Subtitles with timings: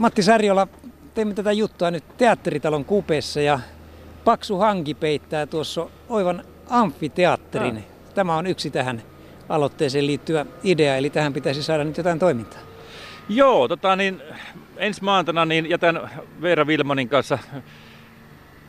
[0.00, 0.68] Matti Sarjola,
[1.14, 3.60] teemme tätä juttua nyt teatteritalon kupeessa ja
[4.24, 7.76] paksu hanki peittää tuossa oivan amfiteatterin.
[7.76, 7.82] Ah.
[8.14, 9.02] Tämä on yksi tähän
[9.48, 12.60] aloitteeseen liittyvä idea, eli tähän pitäisi saada nyt jotain toimintaa.
[13.28, 14.22] Joo, tota niin,
[14.76, 16.10] ensi maantana niin jätän
[16.42, 17.38] Veera Vilmanin kanssa,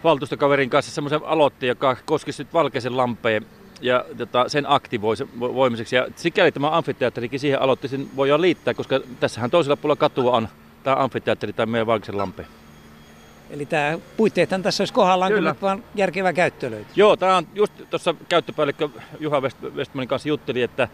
[0.04, 3.46] valtuustokaverin kanssa semmoisen aloitteen, joka koskisi nyt Valkeisen lampeen
[3.82, 5.96] ja tota, sen aktivoimiseksi.
[5.96, 10.48] Ja sikäli tämä amfiteatterikin siihen aloitteeseen voidaan liittää, koska tässähän toisella puolella katua on
[10.84, 12.48] tämä amfiteatteri tai meidän Valkeisen lampeen.
[13.50, 16.94] Eli tämä puitteethan tässä olisi kohdallaan, kyllä, kun vaan järkevä käyttö löytyy.
[16.96, 18.90] Joo, tämä on just tuossa käyttöpäällikkö
[19.20, 19.42] Juha
[19.76, 20.88] Westmanin kanssa jutteli, että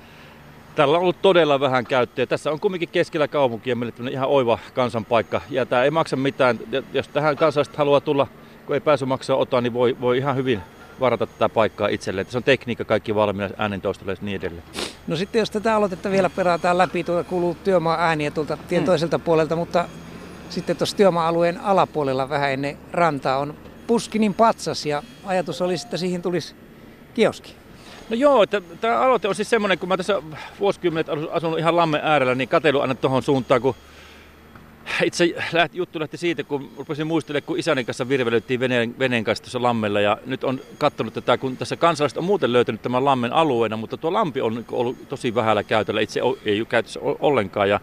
[0.77, 2.25] Tällä on ollut todella vähän käyttöä.
[2.25, 5.41] Tässä on kumminkin keskellä kaupunkia meille ihan oiva kansanpaikka.
[5.49, 6.59] Ja tämä ei maksa mitään.
[6.93, 8.27] Jos tähän kansalaiset haluaa tulla,
[8.65, 10.61] kun ei pääsy maksaa ota, niin voi, voi ihan hyvin
[10.99, 12.27] varata tätä paikkaa itselleen.
[12.29, 14.63] Se on tekniikka kaikki valmiina äänentoistolle ja niin edelleen.
[15.07, 18.85] No sitten jos tätä aloitetta vielä perataan läpi, tuolta kuuluu työmaa ääniä tuolta tien hmm.
[18.85, 19.89] toiselta puolelta, mutta
[20.49, 23.53] sitten tuossa työmaa-alueen alapuolella vähän ennen rantaa on
[23.87, 26.55] Puskinin patsas ja ajatus olisi, että siihen tulisi
[27.13, 27.55] kioski.
[28.09, 30.21] No joo, että tämä aloite on siis semmoinen, kun mä tässä
[30.59, 33.75] vuosikymmenet asunut ihan lammen äärellä, niin katelu aina tuohon suuntaan, kun
[35.03, 39.43] itse lähti, juttu lähti siitä, kun rupesin muistelemaan, kun isäni kanssa virvelöittiin veneen, veneen kanssa
[39.43, 39.99] tuossa lammella.
[39.99, 43.97] Ja nyt on katsonut tätä, kun tässä kansalaiset on muuten löytänyt tämän lammen alueena, mutta
[43.97, 46.01] tuo lampi on ollut tosi vähällä käytöllä.
[46.01, 47.69] Itse ei ole käytössä ollenkaan.
[47.69, 47.79] Ja,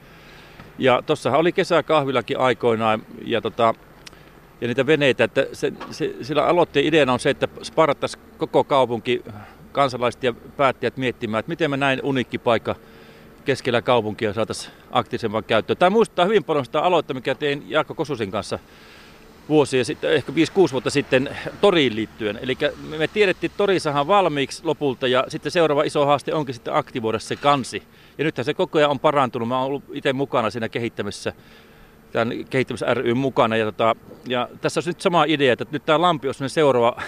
[0.78, 3.74] ja tuossahan oli kesäkahvilakin aikoinaan ja, tota,
[4.60, 5.24] ja niitä veneitä.
[5.24, 9.22] Että se, se, sillä aloitteen ideana on se, että sparattaisiin koko kaupunki
[9.72, 12.76] kansalaiset ja päättäjät miettimään, että miten me näin unikki paikka
[13.44, 15.76] keskellä kaupunkia saataisiin aktiivisempaan käyttöön.
[15.76, 18.58] Tämä muistuttaa hyvin paljon sitä aloitetta, mikä tein Jaakko Kosusin kanssa
[19.48, 22.38] vuosia sitten, ehkä 5-6 vuotta sitten toriin liittyen.
[22.42, 22.58] Eli
[22.98, 27.18] me tiedettiin, että tori saadaan valmiiksi lopulta ja sitten seuraava iso haaste onkin sitten aktivoida
[27.18, 27.82] se kansi.
[28.18, 29.48] Ja nythän se koko ajan on parantunut.
[29.48, 31.32] Mä oon ollut itse mukana siinä kehittämisessä
[32.12, 33.56] tämän kehittämis ry mukana.
[33.56, 37.02] Ja, tota, ja tässä on nyt sama idea, että nyt tämä lampi on seuraava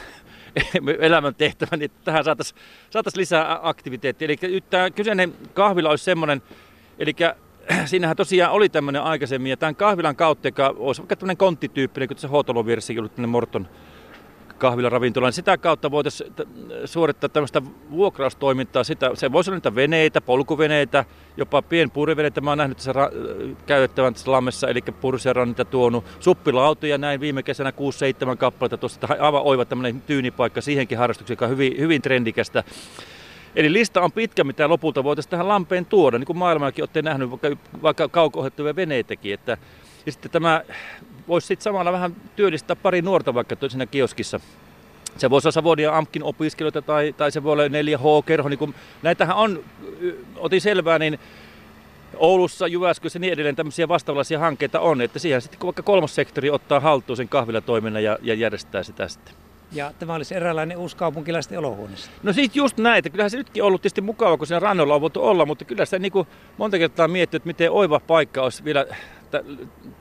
[0.99, 4.27] elämäntehtävä, niin tähän saataisiin saatais lisää aktiviteettia.
[4.27, 6.42] Eli nyt tämä kyseinen kahvila olisi semmoinen,
[6.98, 7.17] eli
[7.85, 12.19] siinähän tosiaan oli tämmöinen aikaisemmin, ja tämän kahvilan kautta, joka olisi vaikka tämmöinen konttityyppinen, kun
[12.19, 13.69] se Hootolovirsikin oli Morton
[14.58, 15.33] kahvilaravintolaan.
[15.33, 16.33] Sitä kautta voitaisiin
[16.84, 18.84] suorittaa tämmöistä vuokraustoimintaa.
[18.84, 21.05] Sitä, se voisi olla niitä veneitä, polkuveneitä,
[21.36, 22.40] jopa pienpuriveneitä.
[22.40, 23.12] Mä oon nähnyt tässä ra-
[23.67, 26.05] käytettävän tässä lammessa, eli purseera on niitä tuonut.
[26.20, 27.72] Suppilautoja näin viime kesänä
[28.34, 28.77] 6-7 kappaletta.
[28.77, 32.64] Tuosta aivan oiva tämmöinen tyynipaikka siihenkin harrastukseen, joka on hyvin, hyvin trendikästä.
[33.56, 37.30] Eli lista on pitkä, mitä lopulta voitaisiin tähän lampeen tuoda, niin kuin maailmallakin olette nähnyt,
[37.30, 37.48] vaikka,
[37.83, 39.34] vaikka kauko veneitäkin.
[39.34, 39.56] Että,
[40.06, 40.62] ja sitten tämä
[41.28, 44.40] voisi sitten samalla vähän työllistää pari nuorta vaikka siinä kioskissa.
[45.17, 48.48] Se voisi olla Savonia Amkin opiskelijoita tai, tai se voi olla 4H-kerho.
[48.48, 49.64] Niin kun, näitähän on,
[50.36, 51.18] otin selvää, niin
[52.17, 56.50] Oulussa, Jyväskylässä ja niin edelleen tämmöisiä vastaavanlaisia hankkeita on, että siihen sitten vaikka kolmas sektori
[56.50, 59.45] ottaa haltuun sen kahvilatoiminnan ja, ja järjestää sitä sitten.
[59.77, 62.11] Ja tämä olisi eräänlainen uusi kaupunkilaisten olohuoneessa.
[62.23, 63.11] No siis just näitä.
[63.11, 65.98] Kyllähän se nytkin ollut tietysti mukava, kun siinä rannoilla on voitu olla, mutta kyllä sitä
[65.98, 66.29] niin kuin
[66.59, 68.86] monta kertaa miettinyt, että miten oiva paikka olisi vielä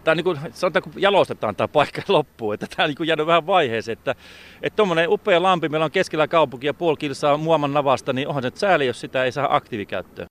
[0.03, 3.47] tämä niin kuin, sanotaan, kun jalostetaan tämä paikka loppuun, että tämä on niin jäänyt vähän
[3.47, 4.16] vaiheeseen, että
[4.75, 8.88] tuommoinen upea lampi, meillä on keskellä kaupunkia puoli kilsaa Muoman navasta, niin onhan se sääli,
[8.88, 10.28] jos sitä ei saa aktiivikäyttöön.